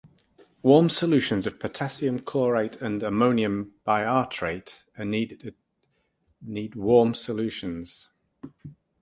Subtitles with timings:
[0.63, 5.53] Warm solutions of potassium chlorate and ammonium bitartrate are needed
[6.41, 8.09] need warm solutions.